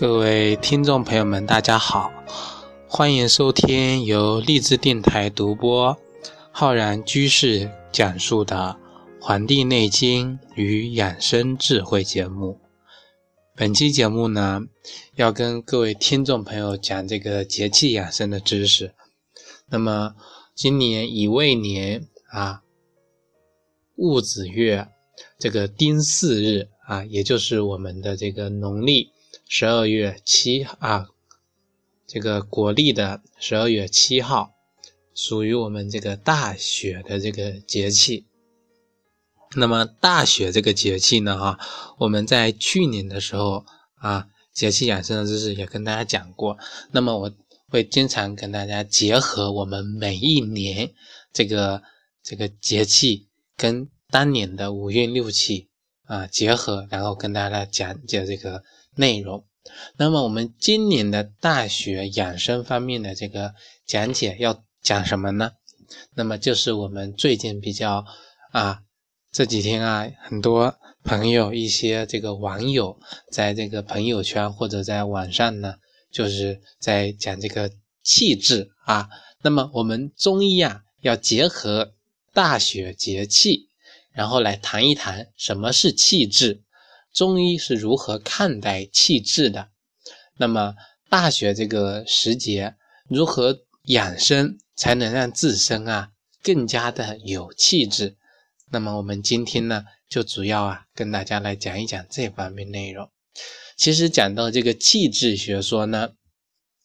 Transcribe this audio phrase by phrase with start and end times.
[0.00, 2.12] 各位听众朋友们，大家好，
[2.86, 5.98] 欢迎收听由励志电台独播、
[6.52, 8.78] 浩然居士讲述的
[9.20, 12.60] 《黄帝内经与养生智慧》节目。
[13.56, 14.60] 本期节目呢，
[15.16, 18.94] 要跟各位听众朋友讲这个节气养生的知识。
[19.68, 20.14] 那么，
[20.54, 22.62] 今年乙未年啊，
[23.96, 24.86] 戊子月
[25.40, 29.10] 这个丁巳日啊，也就是我们的这个农历。
[29.50, 31.08] 十二月七啊，
[32.06, 34.52] 这个国历的十二月七号，
[35.14, 38.26] 属于我们这个大雪的这个节气。
[39.56, 41.58] 那么大雪这个节气呢，哈，
[41.96, 46.58] 我们在去年的时候啊，节气养生的知识也跟大家讲过。
[46.92, 47.32] 那么我
[47.70, 50.92] 会经常跟大家结合我们每一年
[51.32, 51.82] 这个
[52.22, 55.70] 这个节气跟当年的五运六气
[56.04, 58.62] 啊结合，然后跟大家讲解这个。
[58.98, 59.46] 内容，
[59.96, 63.54] 那么我们今年的大学养生方面的这个
[63.86, 65.52] 讲解要讲什么呢？
[66.16, 68.04] 那么就是我们最近比较
[68.50, 68.80] 啊
[69.30, 72.98] 这几天啊，很多朋友一些这个网友
[73.30, 75.76] 在这个朋友圈或者在网上呢，
[76.10, 77.70] 就是在讲这个
[78.02, 79.08] 气质啊。
[79.42, 81.92] 那么我们中医啊要结合
[82.32, 83.68] 大雪节气，
[84.12, 86.64] 然后来谈一谈什么是气质。
[87.12, 89.70] 中医是如何看待气质的？
[90.36, 90.74] 那么
[91.08, 92.76] 大雪这个时节，
[93.08, 98.16] 如何养生才能让自身啊更加的有气质？
[98.70, 103.10] 那么我们今天呢，就主要啊跟大家来讲一讲这方面内容。
[103.76, 106.10] 其实讲到这个气质学说呢，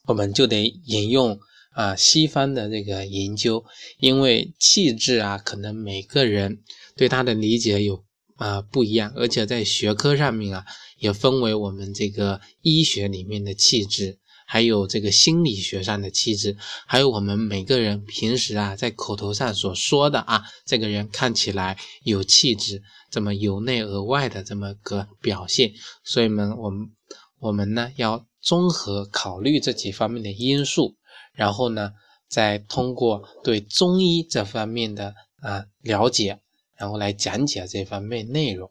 [0.05, 1.39] 我们就得引用
[1.73, 3.65] 啊西方的这个研究，
[3.99, 6.63] 因为气质啊，可能每个人
[6.95, 8.03] 对它的理解有。
[8.37, 10.65] 啊，不一样，而且在学科上面啊，
[10.97, 16.57] 也分为我们这个医学里面的气质，还有这个心理学上的气质，
[16.87, 25.73] 还有我们每个人平时啊在口头上所说的啊，这个人看起来有气质，这么由内而外的这么个表现。
[26.03, 26.89] 所以呢，我们
[27.39, 30.95] 我们呢要综合考虑这几方面的因素，
[31.33, 31.91] 然后呢，
[32.27, 36.39] 再通过对中医这方面的啊了解。
[36.83, 38.69] 然后来讲解这方面内容。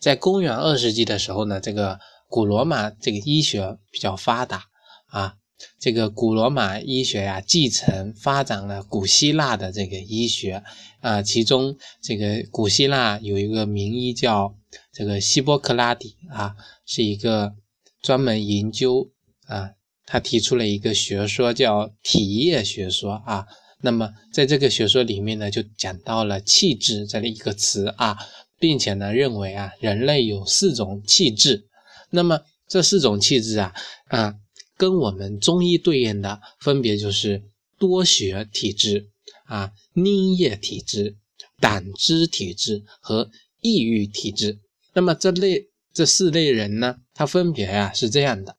[0.00, 4.64] 在公元二世纪的时候呢，这个古罗马这个医学比较发达
[5.08, 5.34] 啊，
[5.78, 10.62] 这个古罗马医学呀，继承发展了古希腊的这个医学
[11.00, 14.56] 啊，其中这个古希腊有一个名医叫
[14.90, 17.52] 这个希波克拉底啊，是一个
[18.00, 19.10] 专门研究
[19.46, 19.72] 啊，
[20.06, 23.46] 他提出了一个学说叫体液学说啊。
[23.84, 28.16] 那么，在这个学说里面呢，就讲到了气质这一个词啊，
[28.60, 31.66] 并且呢，认为啊，人类有四种气质。
[32.10, 33.74] 那么这四种气质啊，
[34.06, 34.36] 啊，
[34.76, 37.42] 跟我们中医对应的分别就是
[37.76, 39.08] 多血体质
[39.46, 41.16] 啊、凝液体质、
[41.58, 43.28] 胆汁体质和
[43.60, 44.60] 抑郁体质。
[44.94, 48.56] 那么这类这四类人呢，他分别啊是这样的：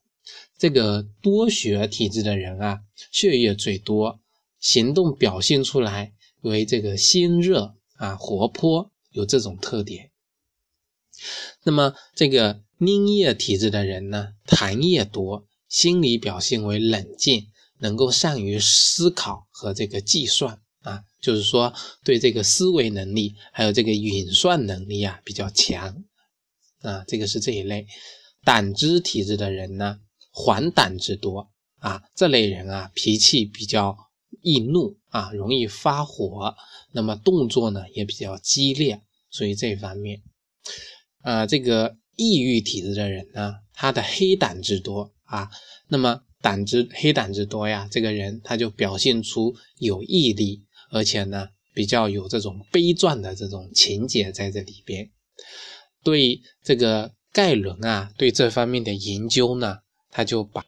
[0.58, 4.20] 这个多血体质的人啊，血液最多。
[4.64, 10.12] 行动表现出来为这个心热啊，活泼，有这种特点。
[11.64, 21.74] 那么这个凝液体质的人呢，痰液多，心理表现为冷静，能够善于思考和这个计算啊，就是说
[22.06, 26.06] 对这个思维能力还有这个运算能力啊比较强
[26.80, 27.86] 啊，这个是这一类。
[28.46, 30.00] 胆汁体质的人呢，
[30.32, 33.98] 黄胆汁多啊，这类人啊脾气比较。
[34.44, 36.54] 易怒啊，容易发火，
[36.92, 39.02] 那么动作呢也比较激烈，
[39.32, 40.22] 所以这方面，
[41.24, 45.50] 呃，这个抑郁体质的人呢，他的黑胆汁多啊，
[45.88, 55.10] 那么胆汁黑胆汁多呀，这个人他就表现出有毅力，而且呢比较有这种悲壮的这种情节在这里边。
[56.04, 59.80] 对这个盖伦啊，对这方面的研究呢，
[60.12, 60.66] 他就把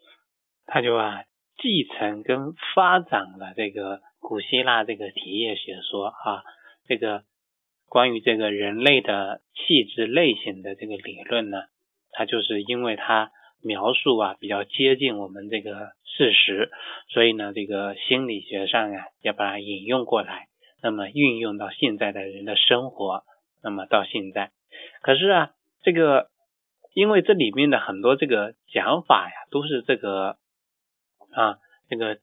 [0.66, 1.26] 他就啊。
[1.66, 6.44] 继承跟发展了这个古希腊这个体液学说啊，
[6.88, 7.24] 这个
[7.90, 11.64] 关于这个人类的气质类型的这个理论呢，
[12.12, 13.32] 它就是因为它
[13.64, 16.70] 描述啊比较接近我们这个事实，
[17.10, 20.46] 所以呢这个心理学上啊要把它引用过来，
[20.84, 23.24] 那么运用到现在的人的生活，
[23.64, 24.52] 那么到现在，
[25.02, 25.50] 可是啊
[25.82, 26.28] 这个
[26.94, 30.38] 因为这里面的很多这个讲法呀都是这个。
[31.36, 31.58] 啊，
[31.90, 32.20] 这个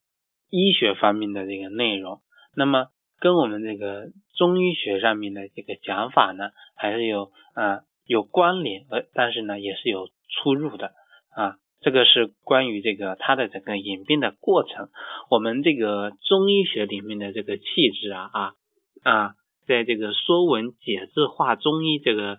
[0.50, 2.20] 医学方面的这个内容，
[2.56, 2.88] 那么
[3.20, 10.92] 跟我们这个中医学上面的这个讲法呢，还是有啊有关联，呃，但是呢也是有出入的
[11.36, 11.56] 啊。
[11.84, 14.88] 这个是关于这个它的整个演变的过程。
[15.28, 17.64] 我们这个中医学里面的这个气
[18.00, 18.54] 质啊啊
[19.02, 19.34] 啊，
[19.66, 22.38] 在这个《说文解字化中医》这个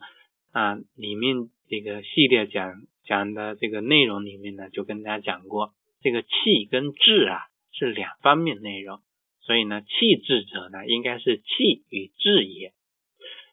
[0.54, 5.74] 啊里面这个系列讲讲的这个内容里面呢，就跟大家讲过，
[6.04, 7.40] 这个气跟志啊
[7.72, 9.00] 是两方面内容，
[9.42, 12.74] 所以呢，气质者呢应该是气与志也。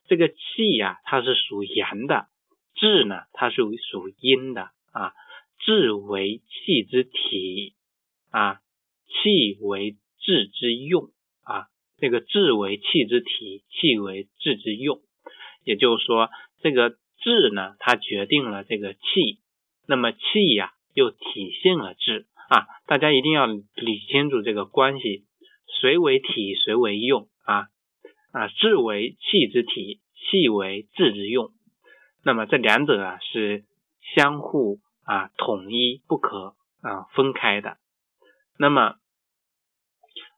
[0.08, 2.26] 这个气呀，它是属阳的，
[2.74, 5.14] 志呢，它是属阴的啊。
[5.62, 7.74] 志为气之体
[8.30, 8.60] 啊，
[9.06, 11.10] 气为志之用
[11.44, 11.68] 啊。
[11.98, 15.00] 这个志为气之体，气为志之用。
[15.64, 16.30] 也就是说，
[16.62, 19.38] 这个志呢，它决定了这个气，
[19.86, 22.66] 那么气呀，又体现了志啊。
[22.86, 25.24] 大家一定要理清楚这个关系，
[25.80, 27.68] 谁为体，谁为用啊？
[28.32, 31.48] 啊，志为气之体，气为志之用。
[32.22, 33.64] 那么这两者啊，是
[34.14, 34.80] 相互。
[35.02, 37.78] 啊，统一不可啊分开的。
[38.56, 38.94] 那么，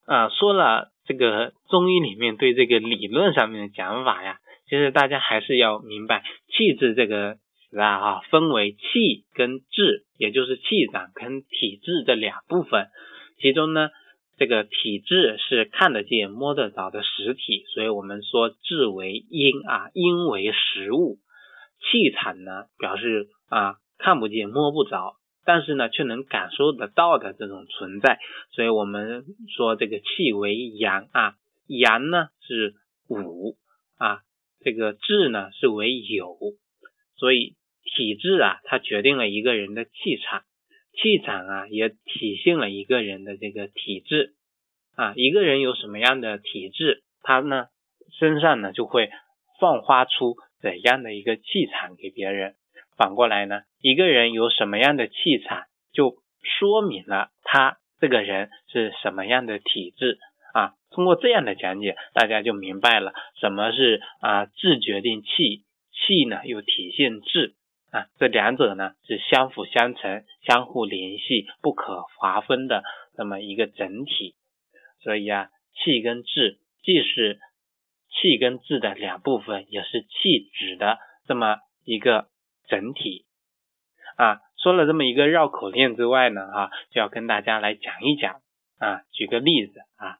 [0.07, 7.37] 啊，说了这个中医里面对这个理论上面的讲法呀，其实大家还是要明白气质这个
[7.73, 12.89] 词啊，分为气跟质，也就是气长跟体质这两部分。
[13.41, 13.89] 其中呢，
[14.37, 21.17] 这个体质是看得见、摸得着的实体，所以我们说质为阴啊，阴为实物。
[21.81, 23.77] 气场呢，表示啊。
[23.99, 25.15] 看不见摸不着，
[25.45, 28.19] 但是呢，却能感受得到的这种存在，
[28.51, 29.23] 所以我们
[29.55, 31.35] 说这个气为阳啊，
[31.69, 32.75] 阳呢是
[33.09, 33.55] 武
[33.99, 34.23] 啊，
[34.59, 36.37] 这个志呢是为有，
[37.15, 37.55] 所以
[37.95, 40.43] 体质啊，它决定了一个人的气场，
[40.93, 44.35] 气场啊也体现了一个人的这个体质
[44.97, 47.67] 啊，一个人有什么样的体质，他呢
[48.19, 49.11] 身上呢就会
[49.61, 52.55] 放发出怎样的一个气场给别人。
[52.97, 60.19] 反过来呢，一个人有什么样的气场，就说明了他这个人是什么样的体质
[60.53, 60.75] 啊。
[60.91, 67.55] 通过这样的讲解，大家就明白了什么是啊质决定气，气呢又体现质
[67.93, 72.83] 啊，这两者呢是相辅相成、相互联系、不可划分的
[73.17, 74.35] 这么一个整体。
[75.01, 77.39] 所以啊，气跟质既是
[78.11, 80.99] 气跟质的两部分，也是气质的
[81.29, 82.27] 这么一个。
[82.69, 83.27] 整体
[84.17, 88.41] 啊，说了这么一个绕口令之外呢，哈，就要跟大家来讲一讲
[88.79, 90.17] 啊，举个例子啊，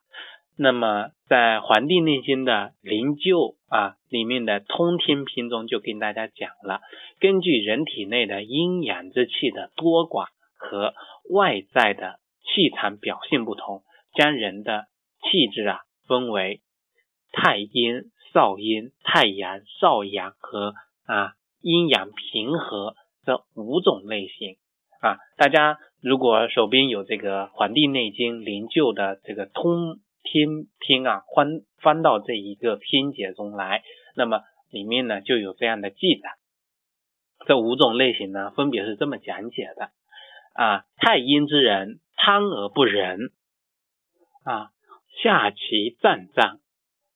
[0.63, 6.81] 那么在《黄帝内经》的灵柩啊里面的通天篇中就跟大家讲了，
[7.19, 10.27] 根据人体内的阴阳之气的多寡
[10.57, 10.95] 和
[11.31, 13.83] 外在的气场表现不同，
[14.15, 14.87] 将人的
[15.21, 16.61] 气质啊分为
[17.33, 20.75] 太阴、少阴、太阳、少阳和
[21.07, 21.33] 啊。
[21.65, 24.57] 阴阳平和这五种类型
[25.01, 33.83] 啊，大家如果手边有这个《黄帝内经·灵柩》的这个通天篇啊，翻翻到这一个篇节中来，
[34.17, 36.37] 那么里面呢就有这样的记载。
[37.47, 39.91] 这五种类型呢，分别是这么讲解的
[40.55, 43.33] 啊：太阴之人，贪而不仁
[44.45, 44.71] 啊，
[45.23, 46.61] 下其脏脏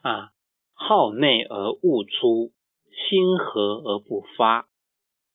[0.03, 0.33] 啊，
[0.75, 2.53] 好内而恶出。
[3.11, 4.69] 心和而不发，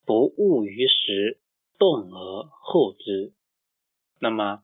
[0.04, 1.40] 不恶于时，
[1.78, 3.34] 动而后之。
[4.20, 4.64] 那么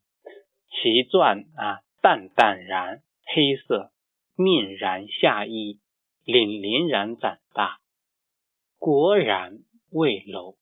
[0.72, 3.92] 其传啊，淡淡然，黑色，
[4.36, 5.80] 面然下溢，
[6.26, 7.80] 凛凛然长大，
[8.78, 9.60] 果然
[9.92, 10.56] 未楼。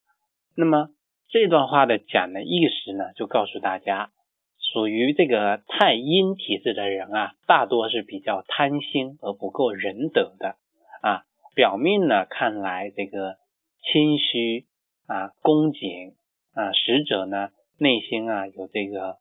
[0.56, 0.90] 那么
[1.28, 4.12] 这段话的讲的意思呢，就告诉大家，
[4.58, 10.56] 属于这个太阴体质的人啊，大多是比较贪心而不够仁德的
[11.02, 11.24] 啊。
[11.56, 13.38] 表面呢看来这个
[13.82, 14.66] 谦虚
[15.08, 16.16] 啊恭谨
[16.54, 19.18] 啊，实则呢内心啊有这个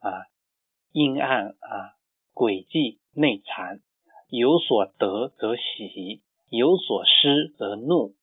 [0.00, 0.24] 啊
[0.92, 1.94] 阴暗啊
[2.34, 3.78] 诡计内藏，
[4.28, 8.14] 有所得则喜，有所失则怒。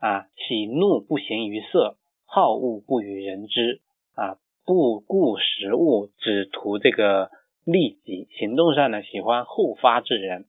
[0.00, 3.80] 啊，喜怒不形于色，好恶不与人知。
[4.14, 7.30] 啊，不顾实物，只图这个
[7.64, 10.46] 利己，行动上呢喜欢后发制人，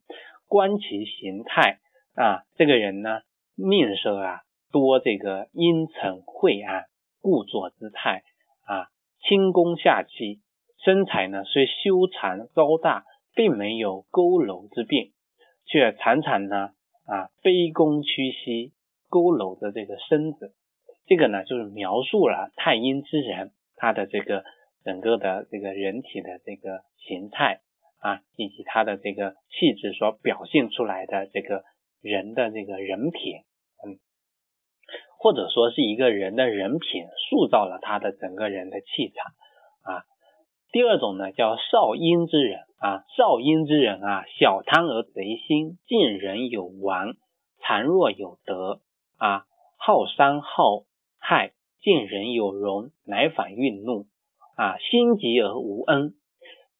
[0.48, 1.80] 观其形态。
[2.16, 3.22] 啊，这个人呢，
[3.56, 6.86] 面色啊多这个阴沉晦暗，
[7.22, 8.24] 故作姿态。
[8.66, 8.88] 啊
[9.22, 10.42] 清宫下气，
[10.84, 13.06] 身材呢虽修长高大，
[13.36, 15.12] 并没有佝偻之病，
[15.66, 16.72] 却常常呢
[17.06, 18.74] 啊卑躬屈膝，
[19.10, 20.54] 佝偻着这个身子。
[21.06, 24.44] 这个呢就是描述了太阴之人他的这个
[24.84, 27.62] 整个的这个人体的这个形态
[28.00, 31.64] 啊，以及他的这个气质所表现出来的这个。
[32.02, 33.44] 人的这个人品，
[33.84, 34.00] 嗯，
[35.18, 39.26] 或者说是一个人的人品塑造了他的整个人的气场
[39.84, 40.06] 啊。
[40.72, 47.16] 第二种呢叫少阴之人啊，少阴之人啊，小贪而贼心，见人有完，
[47.60, 48.82] 残弱有德
[49.18, 49.46] 啊，
[49.78, 50.84] 好伤好
[51.18, 54.06] 害，见人有容，乃反愠怒
[54.56, 56.14] 啊，心急而无恩，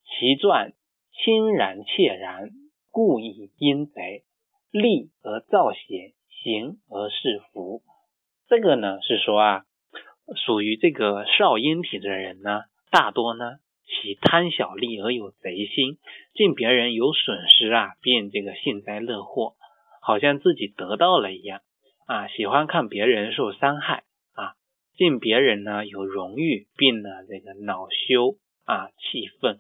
[0.06, 0.74] 其传
[1.12, 2.50] 清然切然，
[2.92, 4.24] 故以阴贼，
[4.72, 7.82] 利而造险，行而是福。
[8.48, 9.64] 这个呢是说啊，
[10.46, 13.58] 属于这个少阴体质的人呢，大多呢
[13.90, 15.98] 其贪小利而有贼心，
[16.34, 19.56] 见别人有损失啊，便这个幸灾乐祸，
[20.02, 21.62] 好像自己得到了一样
[22.06, 24.04] 啊，喜欢看别人受伤害
[24.34, 24.54] 啊，
[24.96, 29.60] 见别人呢有荣誉，便呢这个恼羞啊，气愤。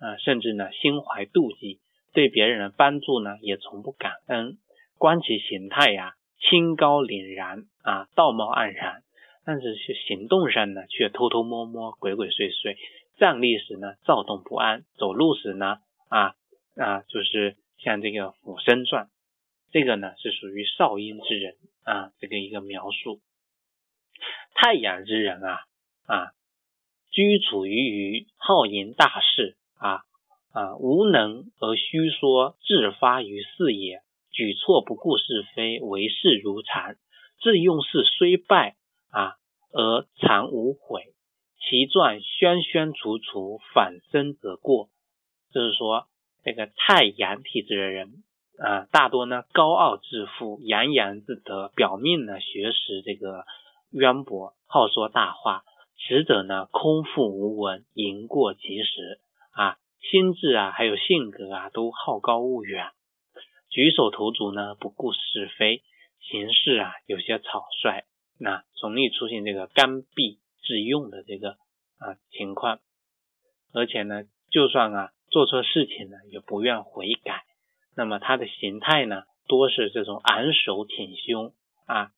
[0.00, 1.78] 啊，甚至呢，心怀妒忌，
[2.12, 4.58] 对别人的帮助呢，也从不感恩。
[4.98, 9.02] 观其形态呀，清高凛然啊，道貌岸然，
[9.46, 9.74] 但是
[10.06, 12.76] 行动上呢，却偷偷摸摸、鬼鬼祟祟。
[13.16, 15.78] 站立时呢，躁动不安；走路时呢，
[16.08, 16.34] 啊
[16.76, 19.08] 啊，就是像这个俯身转。
[19.70, 23.20] 这个呢，是属于少阴之人啊，这个一个描述。
[24.54, 25.60] 太阳之人啊
[26.06, 26.32] 啊，
[27.10, 29.56] 居处于于好淫大事。
[29.76, 30.00] 啊
[30.52, 30.76] 啊！
[30.78, 33.98] 无能而虚说，自发于事也；
[34.30, 36.94] 举措不顾是非，为事如常。
[37.42, 38.76] 自用事虽败
[39.10, 39.34] 啊，
[39.72, 41.13] 而常无悔。
[41.68, 44.90] 其传宣宣楚楚，反身则过。
[45.52, 46.06] 就是说，
[46.42, 48.22] 这个太阳体质的人
[48.58, 53.44] 啊，大多呢高傲自负，洋洋自得，表面呢学识这个
[53.90, 55.62] 渊博，好说大话，
[55.96, 59.20] 实则呢空腹无闻，言过其实。
[59.52, 59.78] 啊，
[60.10, 62.90] 心智啊，还有性格啊，都好高骛远，
[63.70, 65.82] 举手投足呢不顾是非，
[66.20, 68.04] 行事啊有些草率，
[68.38, 71.50] 那容易出现这个刚愎自用的这个
[71.98, 72.80] 啊情况，
[73.72, 77.42] 而且呢，就算啊做错事情呢，也不愿悔改。
[77.96, 81.52] 那么他的形态呢，多是这种昂首挺胸
[81.86, 82.10] 啊，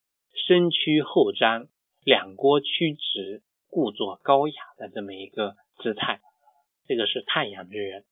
[0.47, 1.67] 身躯后张，
[2.03, 6.21] 两郭曲直，故作高雅的这么一个姿态。
[6.87, 8.05] 这个是太阳之人，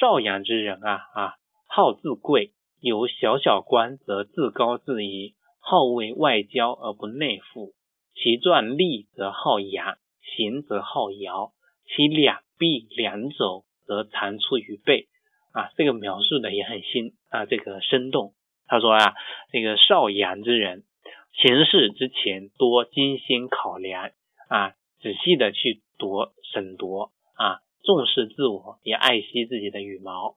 [0.00, 1.34] 少阳之人啊啊，
[1.68, 7.72] 好自贵，有小小官则自高自怡，好为外交而不内附。
[8.22, 9.96] 其传立则好扬，
[10.36, 11.52] 行则好摇，
[11.86, 15.08] 其两臂两肘则长出于背
[15.54, 15.70] 啊。
[15.76, 18.34] 这个描述的也很新啊，这个生动。
[18.66, 19.14] 他说啊，
[19.50, 20.84] 这个少阳之人
[21.32, 24.10] 行事之前多精心考量
[24.48, 27.60] 啊，仔细的去夺审夺啊。
[27.82, 30.36] 重视自我，也爱惜自己的羽毛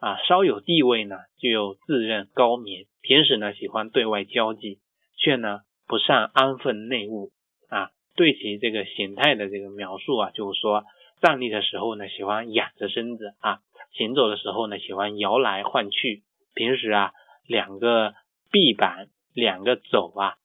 [0.00, 0.18] 啊。
[0.26, 2.86] 稍有地位呢，就有自认高明。
[3.00, 4.80] 平时呢，喜欢对外交际，
[5.16, 5.60] 却呢
[5.92, 7.32] 不善安分内务
[7.68, 7.90] 啊。
[8.16, 10.84] 对其这个形态的这个描述啊，就是说，
[11.20, 13.58] 站立的时候呢，喜欢仰着身子啊；
[13.92, 16.22] 行走的时候呢，喜欢摇来晃去。
[16.54, 17.12] 平时啊，
[17.46, 18.14] 两个
[18.50, 20.36] 臂膀、两个肘啊，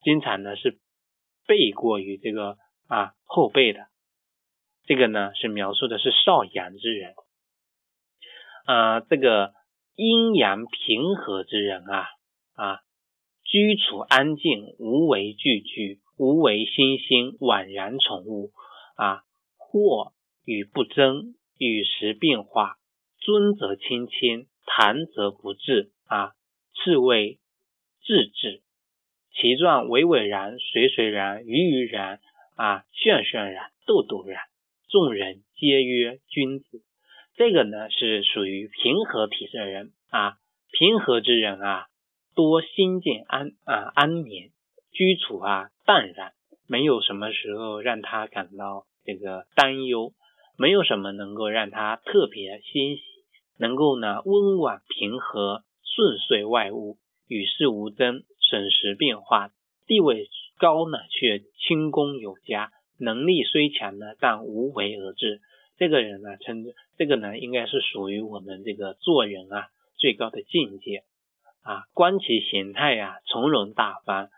[0.00, 0.78] 经常呢是
[1.46, 2.56] 背过于这个
[2.88, 3.88] 啊后背的。
[4.86, 7.12] 这个呢是描述的是少阳之人，
[8.64, 9.52] 啊，这个
[9.94, 12.08] 阴阳平和之人啊
[12.54, 12.80] 啊，
[13.48, 18.50] 居处安静，无为惧惧，无为心心，宛然宠物
[18.96, 19.22] 啊，
[19.56, 20.12] 或
[20.44, 22.76] 与不争，与时变化，
[23.20, 26.32] 尊则亲亲，谈则不至啊，
[26.74, 27.38] 是谓
[28.02, 28.62] 至治。
[29.32, 32.20] 其状巍巍然，随随然，于于然
[32.56, 34.42] 啊，漩漩然，斗斗然。
[34.88, 36.82] 众人皆曰君子，
[37.36, 40.36] 这个呢是属于平和体质的人啊。
[40.72, 41.86] 平和之人啊，
[42.36, 44.50] 多心境安啊安眠，
[44.92, 46.32] 居处啊淡然，
[46.68, 50.12] 没有什么时候让他感到这个担忧，
[50.58, 53.02] 没有什么能够让他特别欣喜，
[53.58, 59.50] 能够呢温婉平和，顺遂外物，与世无争，审时变化，
[59.86, 60.28] 地位
[60.58, 62.70] 高呢却轻功有加。
[62.98, 65.40] 能力虽强呢，但无为而治。
[65.78, 66.64] 这个人呢，称
[66.98, 71.02] 这个呢，应该是属于我们这个做人啊最高的境界
[71.66, 71.84] 啊。
[71.92, 74.28] 观其形态呀，从容大方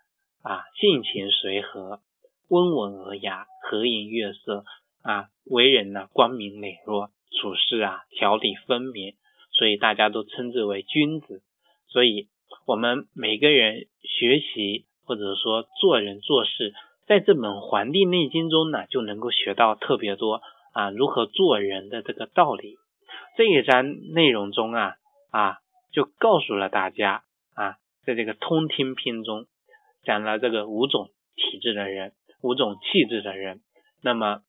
[0.42, 2.00] 啊，性情随和，
[2.48, 4.64] 温文尔雅，和颜悦色
[5.02, 9.14] 啊，为人呢光明磊落，处事啊条理分明，
[9.52, 11.42] 所以大家都称之为君子。
[11.88, 12.28] 所以，
[12.66, 16.74] 我们每个人学习或者说做人做事。
[17.06, 20.42] 在这本《黄帝内经》中呢，就能够学到特别多
[20.74, 22.76] 啊，如何做人的这个道理。
[23.38, 24.96] 这一章内容中啊
[25.30, 25.56] 啊，
[25.92, 29.46] 就告诉了大家啊，在这个通听篇中
[30.02, 33.60] 讲了这个五种体质的人，五种气质的人。
[34.02, 34.42] 那么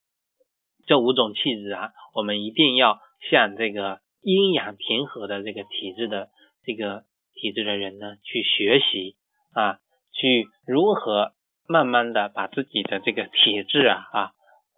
[0.85, 6.29] 这五种气质啊，我们一定要向这个阴阳平和的这个体质的
[6.63, 9.15] 这个体质的人呢去学习
[9.53, 9.79] 啊，
[10.11, 11.33] 去如何
[11.67, 14.31] 慢慢的把自己的这个体质啊啊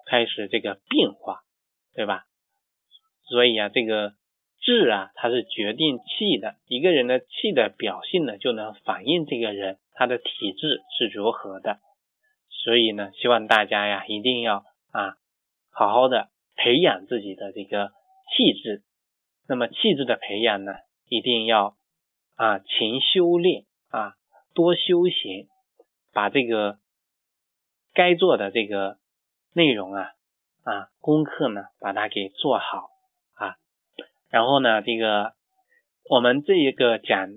[0.06, 1.42] 开始这个变化，
[1.96, 2.26] 对吧？
[3.24, 4.14] 所以啊，这个
[4.62, 6.56] 质啊，它是决定气的。
[6.68, 11.80] 一个人的气的表现呢，就能反映这个人他的体质是如何的。
[12.50, 15.18] 所以呢，希望大家呀，一定要啊，
[15.72, 17.92] 好好的培养自己的这个
[18.36, 18.84] 气质。
[19.48, 20.74] 那么气质的培养呢，
[21.10, 21.76] 一定要
[22.36, 24.14] 啊勤修炼啊，
[24.54, 25.48] 多修行，
[26.14, 26.78] 把这个
[27.94, 28.98] 该做的这个
[29.54, 30.12] 内容啊
[30.64, 32.91] 啊功课呢，把它给做好。
[34.32, 35.34] 然后呢，这个
[36.10, 37.28] 我们这一个讲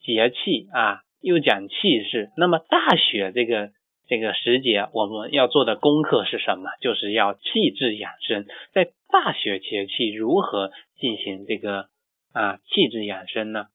[0.00, 2.30] 节气啊，又讲气势。
[2.36, 3.72] 那么大雪这个。
[4.10, 6.68] 这个时节我们要做的功课是什么？
[6.80, 8.44] 就是要气质养生。
[8.72, 11.86] 在大雪节气如何进行这个
[12.32, 13.68] 啊气质养生呢？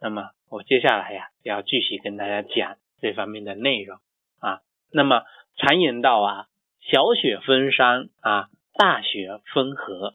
[0.00, 3.98] 那么我接下来呀要继续跟大家讲这方面的内容
[4.40, 4.60] 啊。
[4.90, 5.24] 那么
[5.58, 6.46] 常言道啊，
[6.80, 10.14] 小雪封山啊，大雪封河。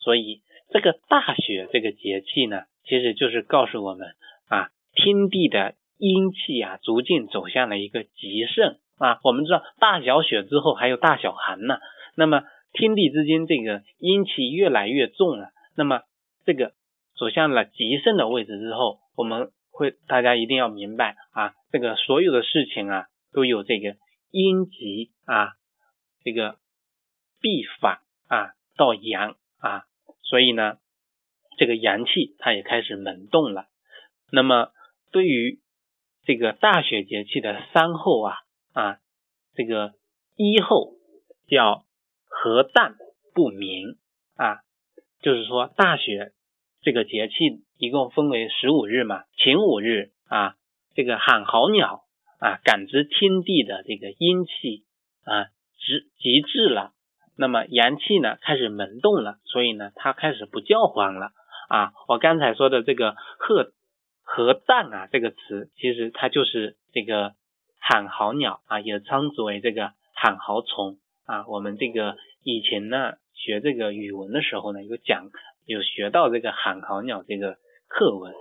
[0.00, 4.08] 所以这个大雪这个节气呢，其实就是告诉我们
[4.48, 8.78] 啊，天地的阴气啊，逐渐走向了一个极盛。
[8.98, 11.78] 啊，我们知道大小雪之后还有大小寒呢。
[12.16, 15.50] 那么天地之间这个阴气越来越重了。
[15.76, 16.02] 那么
[16.44, 16.72] 这个
[17.16, 23.94] 走向了极盛的位置之后，我们会大家一定要明白啊，这个所有的事情啊都有这个
[24.32, 25.52] 阴极啊，
[26.24, 26.56] 这个
[27.40, 29.84] 必反啊到阳啊，
[30.28, 30.78] 所以呢，
[31.56, 33.66] 这个阳气它也开始萌动了。
[34.30, 34.70] 那么
[35.10, 35.60] 对于
[36.24, 38.36] 这个大雪节气的三候啊。
[38.74, 39.00] 啊，
[39.54, 39.94] 这个
[40.36, 40.92] 一后
[41.48, 41.84] 叫
[42.26, 42.94] 和淡
[43.34, 43.96] 不明
[44.36, 44.60] 啊，
[45.20, 46.32] 就是说大雪
[46.80, 47.34] 这个节气
[47.76, 50.54] 一共分为十五日嘛，前五日啊，
[50.94, 52.04] 这个喊好鸟
[52.38, 54.84] 啊，感知天地的这个阴气
[55.24, 55.46] 啊，
[55.80, 56.92] 极极致了，
[57.38, 61.30] 那么阳气呢开始萌动了，所以呢它开始不叫唤了
[61.68, 61.92] 啊。
[62.08, 63.72] 我刚才说的这个鹤
[64.22, 67.32] 和淡啊这个词，其实它就是这个。
[67.80, 71.46] 喊号鸟啊，也称之为这个喊号虫啊。
[71.46, 75.30] 我们这个以前呢学这个语文的时候呢，有讲
[75.64, 78.34] 有学到这个喊号鸟这个课文。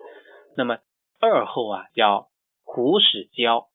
[0.57, 0.79] 那么
[1.21, 2.27] 二后啊叫
[2.63, 3.67] 虎始交，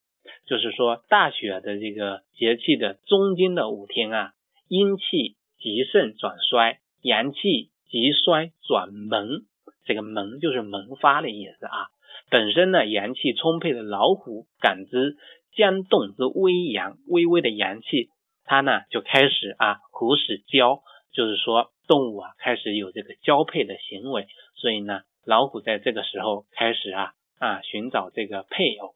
[0.45, 4.33] 就是说大雪的这个节气的中间的五天啊，
[4.73, 9.43] 阴气极盛转衰，阳气极衰转萌。
[9.85, 11.87] 这个萌就是萌发的意思啊。
[12.31, 15.15] 本身呢阳气充沛的老虎感知。
[15.55, 18.09] 将动之微阳，微微的阳气，
[18.43, 20.81] 它呢就开始啊，虎始交，
[21.13, 28.95] 就是说动物啊开始有这个交配的行为，所以呢，老虎在这个时候开始啊啊寻找这个配偶。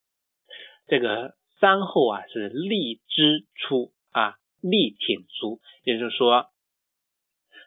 [0.87, 4.33] 这个三后啊是立之初啊，
[4.69, 6.47] 立挺出，也就是说，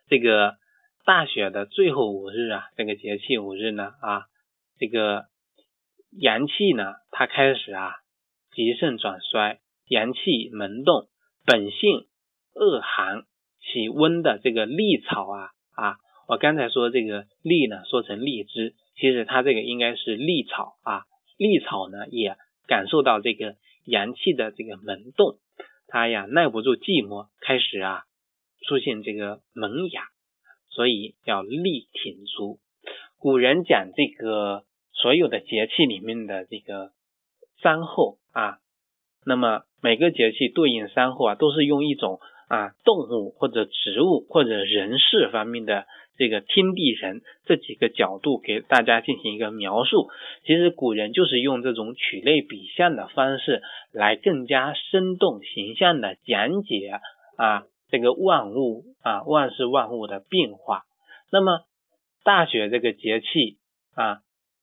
[0.09, 0.57] 这个
[1.05, 4.25] 大雪的最后五日啊，这个节气五日呢啊，
[4.79, 5.27] 这个
[6.11, 7.95] 阳气呢它开始啊。
[8.53, 11.07] 极盛转衰，阳气萌动，
[11.47, 12.09] 本性
[12.53, 13.23] 恶寒
[13.61, 21.05] 喜温的这个利草啊啊，我刚才说这个利呢，说成荔枝，其实它这个应该是利草啊。
[21.39, 22.37] 利草呢也
[22.67, 25.39] 感受到这个阳气的这个萌动，
[25.91, 28.05] 他呀耐不住寂寞，开始啊
[28.67, 30.05] 出现这个萌芽，
[30.71, 32.61] 所以要力挺足。
[33.19, 36.93] 古人讲这个所有的节气里面的这个
[37.61, 38.19] 三候。
[38.33, 38.59] 啊，
[39.27, 42.21] 那么每个节气对应三候啊，都是用一种
[42.51, 45.87] 啊动物或者植物或者人事方面的
[46.19, 50.09] 这个天地人这几个角度给大家进行一个描述。
[50.45, 57.01] 其实古人就是用这种取类比象的方式来更加生动形象的讲解
[57.37, 60.83] 啊这个万物啊万事万物的变化。
[61.33, 61.61] 那么
[62.25, 63.59] 大雪这个节气
[63.95, 64.19] 啊，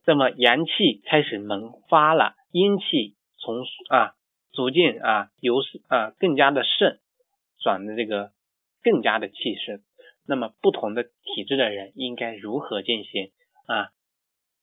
[0.05, 3.15] 那么阳气开始萌发了，阴气。
[3.39, 4.11] 从啊，
[4.51, 6.97] 逐渐啊，由啊，更加的盛，
[7.67, 8.31] 转的这个
[8.81, 9.81] 更加的气盛。
[10.25, 13.31] 那么不同的体质的人应该如何进行
[13.65, 13.89] 啊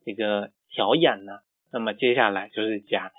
[0.06, 1.40] 这个调养呢？
[1.70, 3.10] 那么接下来就是讲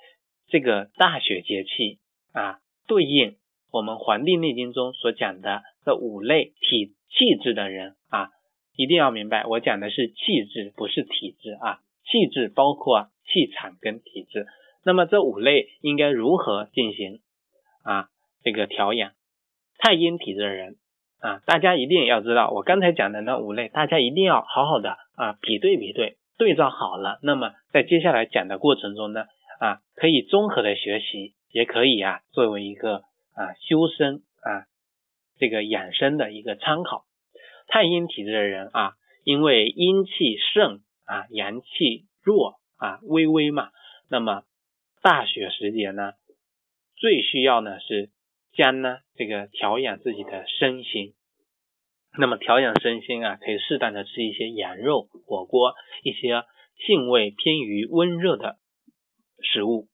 [0.48, 2.00] 这个大雪节气
[2.32, 3.36] 啊，对应
[3.70, 8.30] 我们《黄帝内经》中所讲的这五类体气质的人啊，
[8.74, 11.78] 一定要明白，我讲的是气质，不是体质啊。
[12.04, 14.46] 气质包括气场跟体质。
[14.84, 17.20] 那么这五类应该如何进行
[17.84, 18.08] 啊？
[18.42, 19.12] 这个调养
[19.78, 20.76] 太阴体质的人
[21.20, 29.24] 啊，大家一定要知道，我刚才讲的那五类，大家一定要好好的啊比对比对，对照好了，那么在接下来讲的过程中呢
[29.60, 32.96] 啊，可以综合的学习，也可以啊作为一个
[33.34, 34.66] 啊修身啊
[35.38, 37.04] 这个养生的一个参考。
[37.68, 38.92] 太阴体质的人啊，
[39.24, 43.70] 因为阴气盛啊，阳气弱啊，微微嘛，
[44.08, 44.42] 那么
[45.02, 46.12] 大雪时节呢，
[46.96, 48.10] 最需要呢是
[48.56, 51.12] 将呢这个调养自己的身心。
[52.18, 56.44] 那么调养身心啊，可以适当的吃一些羊肉火锅，一些
[56.86, 58.56] 性味偏于温热的
[59.42, 59.86] 食物。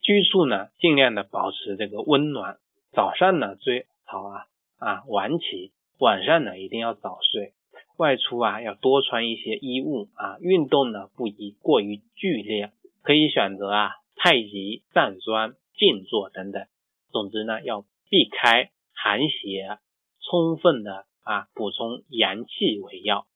[0.00, 2.56] 居住呢，尽量的保持这个温暖。
[2.92, 4.46] 早上呢，最好啊
[4.78, 5.72] 啊晚起。
[5.98, 7.52] 晚上呢一定要早睡，
[7.98, 12.70] 外出啊要多穿一些衣物啊，运动呢不宜过于剧烈，
[13.02, 16.64] 可以选择啊太极、站桩、静坐等等。
[17.10, 19.78] 总之呢要避开寒邪，
[20.20, 23.26] 充分的啊补充阳气为要。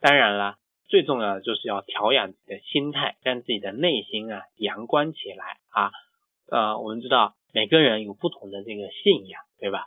[0.00, 0.56] 当然了，
[0.88, 5.90] 最重要的就是要调养自己的心态，让自己的内心啊阳光起来啊。
[6.50, 9.86] 呃，我们知道每个人有不同的这个信仰，对吧？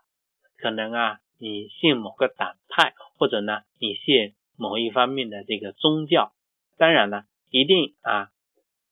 [0.58, 1.20] 可能啊。
[1.44, 6.34] 你信某个党派，或者呢，你信某一方面的这个宗教，
[6.78, 8.30] 当然呢，一定啊，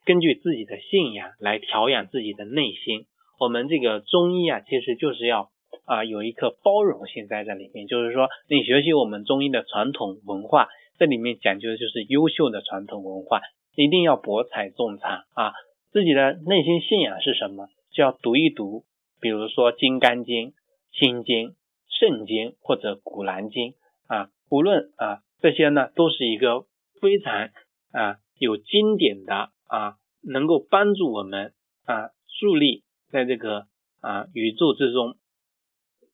[0.04, 3.06] 根据自己的信仰来调养自己的内心。
[3.40, 5.50] 我们这个中医啊，其实就是要
[5.86, 13.42] 啊有一颗包容性在这里面，就是说，你学习我们中医的传统文化，这里面讲究的就是优秀的传统文化，
[13.76, 15.54] 一定要博采众长啊。
[15.92, 18.84] 自己的内心信仰是什么，就要读一读，
[19.20, 20.48] 比如说《金刚经》
[20.92, 21.50] 《心经》。
[22.00, 23.74] 圣经或者古兰经
[24.08, 26.62] 啊，无论啊这些呢，都是一个
[27.02, 27.50] 非常
[27.92, 31.52] 啊有经典的啊，能够帮助我们
[31.84, 33.68] 啊树立在这个
[34.02, 35.18] 啊宇宙之中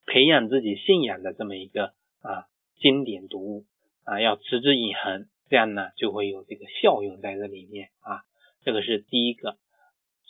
[0.06, 2.48] 培养自己信仰的这么一个啊
[2.80, 3.66] 经典读物
[4.04, 8.22] 啊，要持之以恒，这样呢就会有这个效用在这里面啊。
[8.64, 9.58] 这个是第一个，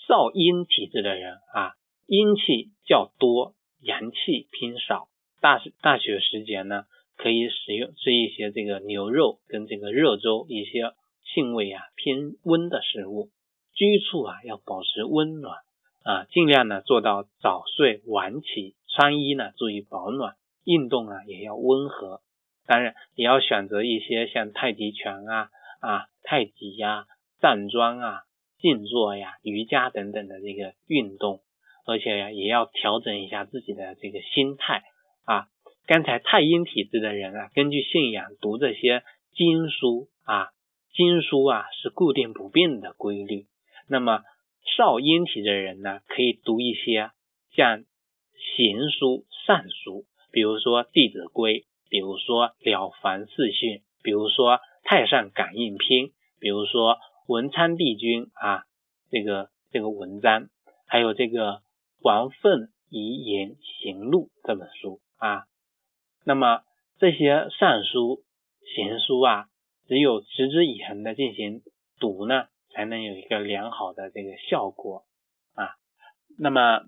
[0.08, 1.74] 少阴体质的人啊，
[2.06, 5.08] 阴气较多，阳气偏少。
[5.42, 10.94] 大大雪时节呢，可以使用吃一些这个牛肉跟这个热粥，一些
[11.34, 13.30] 性味啊偏温的食物。
[13.74, 15.58] 居处啊要保持温暖
[16.06, 22.22] 啊，尽量呢做到早睡晚起，穿衣呢注意保暖，运动啊也要温和。
[22.68, 25.50] 当然也要选择一些像太极拳啊
[25.82, 27.08] 啊太极呀、
[27.42, 28.22] 站桩啊、
[28.60, 31.42] 静坐呀、瑜伽等等的这个运动，
[31.88, 34.84] 而且呀也要调整一下自己的这个心态。
[35.26, 35.48] 啊，
[35.88, 40.50] 刚才太阴体质的人啊，根据信仰读这些经书啊，
[40.94, 43.48] 经书啊是固定不变的规律。
[43.90, 44.22] 那么
[44.66, 47.12] 少阴体的人呢，可以读一些
[47.56, 47.84] 像
[48.56, 56.06] 行书、善书，比如说《弟子规》，比如说《了凡四训》，比如说《太上感应篇》，
[56.40, 56.98] 比如说
[57.28, 58.64] 文昌帝君啊
[59.10, 60.50] 这个这个文章，
[60.88, 61.62] 还有这个
[62.02, 65.00] 王凤遗言行录这本书。
[65.18, 65.46] 啊，
[66.26, 66.62] 那么
[67.00, 68.24] 这些善书、
[68.76, 69.46] 行书啊，
[69.88, 71.62] 只有持之以恒的进行
[72.00, 75.06] 读呢，才能有一个良好的这个效果
[75.56, 75.74] 啊。
[76.38, 76.82] 那么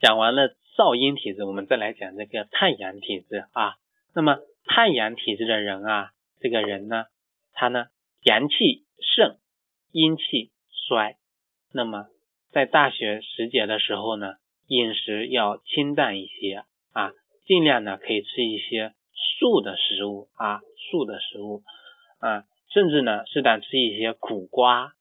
[0.00, 3.74] 讲完了少阴体质，我们再来讲这个太阳体质啊。
[4.14, 7.04] 那么太阳体质的人啊，这个人呢，
[7.52, 7.88] 他呢
[8.22, 9.36] 阳气盛，
[9.90, 10.52] 阴气
[10.88, 11.16] 衰。
[11.72, 12.06] 那么
[12.50, 14.36] 在大雪时节的时候呢，
[14.68, 16.64] 饮食要清淡一些。
[16.92, 17.12] 啊，
[17.46, 21.62] 尽量呢可以吃一些素的食物啊，素的食物
[22.18, 24.92] 啊，甚至呢适当吃一些苦瓜、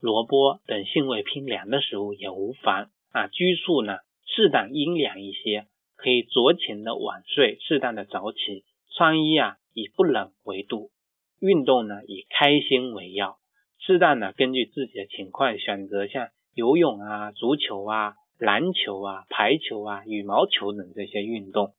[0.00, 3.28] 萝卜等性味偏凉的食物也无妨啊。
[3.28, 8.64] 居处呢适当阴凉一些，可以酌情的晚睡，适当的早起。
[8.96, 10.90] 穿衣啊以不冷为度，
[11.40, 13.38] 运动呢以开心为要。
[13.78, 18.14] 适当的根据自己的情况选择像游泳啊、足球啊。
[18.42, 21.74] 篮球啊、排球啊、羽毛球等这些运动，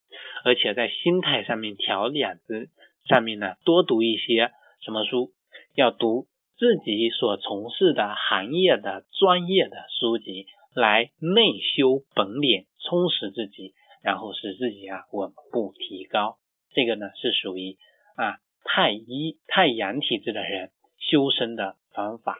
[0.45, 2.69] 而且在心态上面调养之
[3.03, 5.31] 上面呢，多读一些什么书？
[5.75, 16.37] 要读自己所从事的行业的专业的书籍，来内修本领，充实自己，然后使自己啊稳步提高。
[16.73, 17.77] 这个呢是属于
[18.15, 22.39] 啊太一太阳体质的人修身的方法。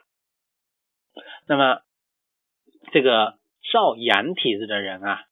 [1.46, 1.82] 那么
[2.92, 3.38] 这个。
[3.64, 5.24] 少阳体质的人啊，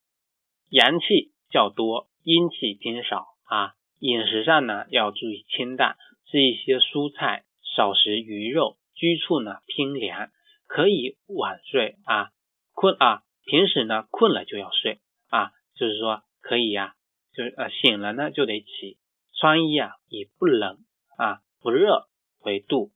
[0.69, 3.73] 阳气较多，阴气偏少啊。
[3.99, 5.95] 饮食上呢要注意清淡，
[6.31, 7.43] 吃一些蔬菜，
[7.75, 8.77] 少食鱼肉。
[8.93, 10.29] 居处呢偏凉，
[10.67, 12.29] 可以晚睡啊，
[12.73, 16.93] 困啊，平时呢困了就要睡啊，就是说可以呀，
[17.33, 18.97] 就是呃醒了呢就得起，
[19.39, 20.77] 穿衣啊以不冷
[21.17, 22.09] 啊不热
[22.41, 22.91] 为度，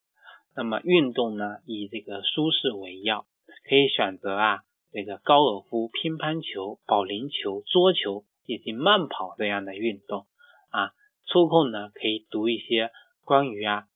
[0.56, 3.26] 那么运动呢以这个舒适为要，
[3.68, 4.60] 可以选择啊
[4.92, 10.28] 这个高尔夫、乒乓球、保龄球、桌球以及慢跑这样的运动
[10.70, 10.92] 啊，
[11.26, 12.92] 抽空呢可以读一些
[13.26, 13.88] 关于啊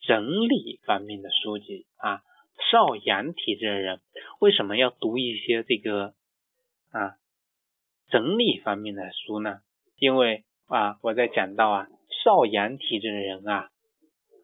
[0.00, 2.22] 整理方面的书籍啊。
[2.70, 4.00] 少阳体质的人
[4.40, 6.14] 为什么要读一些这个
[6.90, 7.16] 啊
[8.08, 9.58] 整理方面的书呢？
[9.98, 11.86] 因为啊我在讲到啊
[12.24, 13.70] 少阳体质的人啊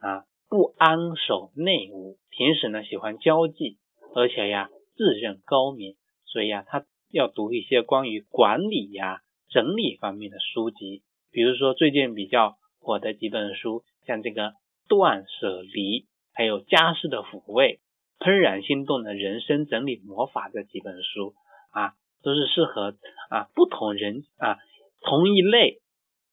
[0.01, 3.79] 啊不安守内务，平时呢喜欢交际，
[4.15, 14.55] 而且呀自认高明，所以呀他要读一些关于管理呀整理方面的书籍，比如说最近比较火的几本书，像这个
[14.89, 17.81] 断舍离，还有家事的抚慰。
[18.19, 21.35] 怦然心动的人生整理魔法这几本书
[21.73, 22.97] 啊，都是适合
[23.31, 24.59] 啊不同人啊
[25.01, 25.81] 同一类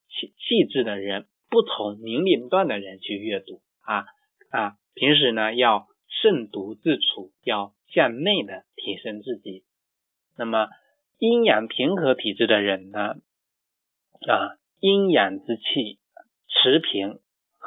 [0.07, 4.05] 气气质的人，不同年龄段的人去阅读啊
[4.51, 5.87] 啊，平时呢要
[6.21, 9.63] 慎独自处，要向内的提升自己。
[10.37, 10.67] 那么
[11.17, 13.15] 阴阳平和体质的人呢
[14.27, 15.97] 啊，阴阳之气
[16.47, 17.19] 持平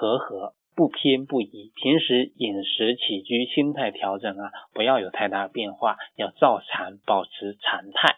[0.02, 0.54] 和和。
[0.74, 8.16] 不偏不倚，平时饮食起居心态调整啊，不要有太大变化，要照常保持常态。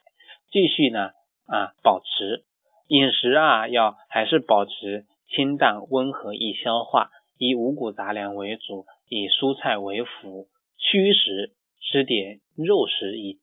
[0.52, 1.10] 继续呢
[1.48, 2.44] 啊，保持
[2.86, 10.46] 饮食啊，要还是保持清淡温和易消化，以五谷杂粮为主，以蔬菜为辅，
[10.78, 13.40] 驱食吃点肉食以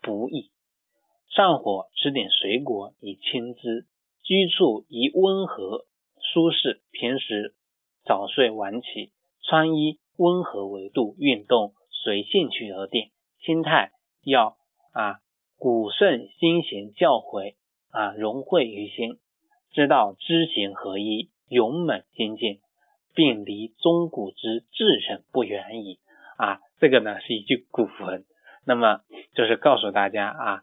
[0.00, 0.52] 补益，
[1.28, 3.88] 上火吃点水果以清滋，
[4.22, 5.86] 居处宜温和
[6.32, 7.56] 舒适，平时。
[8.08, 13.90] 早睡晚起，穿衣温和为度，运动随兴趣而定，心态
[14.24, 14.56] 要
[14.94, 15.16] 啊
[15.58, 17.56] 古圣先贤教诲
[17.90, 19.18] 啊融汇于心，
[19.72, 22.60] 知道知行合一，勇猛精进，
[23.14, 25.98] 并离中古之至人不远矣
[26.38, 26.60] 啊！
[26.80, 28.24] 这个呢是一句古文，
[28.64, 29.00] 那么
[29.34, 30.62] 就是告诉大家啊，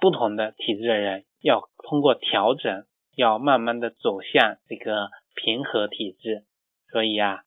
[0.00, 6.44] 不同的体质的人要通过调整，要慢慢的走向这个平和体质。
[6.90, 7.42] 所以啊，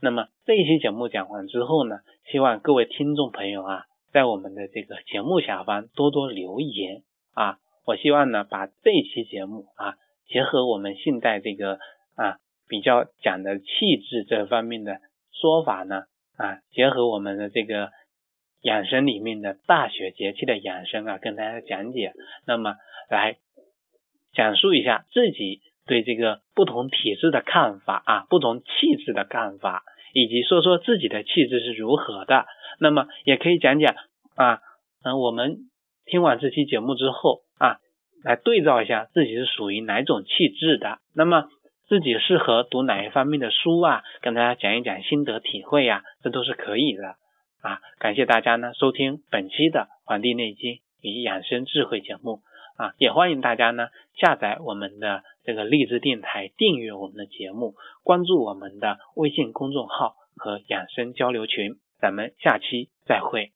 [0.00, 7.58] 那么这一期节目讲完之后呢，希望各位听众朋友啊，在我们的这个节目下方多多留言啊。
[7.86, 9.94] 我希望呢，把这一期节目啊，
[10.26, 11.78] 结合我们现代这个
[12.16, 15.00] 啊比较讲的气质这方面的
[15.32, 16.04] 说法呢
[16.36, 17.90] 啊，结合我们的这个
[18.60, 22.12] 养生里面的大雪节气的养生啊，跟大家讲解，
[22.46, 22.74] 那么
[23.08, 23.36] 来
[24.32, 25.62] 讲述一下自己。
[25.86, 32.46] 对这个不同体质的看法啊，不同气质的看法，以及说说自己的气质是如何的，
[32.80, 33.94] 那么也可以讲讲
[34.34, 34.60] 啊，
[35.04, 35.58] 嗯，我们
[36.04, 37.78] 听完这期节目之后啊，
[38.24, 41.48] 来对照一下自己是属于哪种气质的，那么
[41.88, 47.14] 自己适合读哪一方面的书啊，跟大家讲一讲心得体会呀，这都是可以的
[47.62, 47.78] 啊。
[48.00, 52.40] 感谢大家呢收听本期的《黄帝内经与养生智慧》节目。
[52.76, 61.76] 啊，也欢迎大家呢下载我们的这个励志电台，订阅我们的节目，关注我们的微信公众号和养生交流群。
[61.98, 63.55] 咱们下期再会。